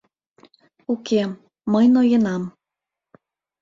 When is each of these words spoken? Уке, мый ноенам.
Уке, 0.91 1.21
мый 1.71 1.85
ноенам. 1.93 2.43